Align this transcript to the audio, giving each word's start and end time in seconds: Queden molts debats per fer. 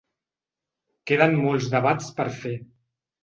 Queden 1.11 1.37
molts 1.43 1.69
debats 1.75 2.09
per 2.21 2.27
fer. 2.41 2.55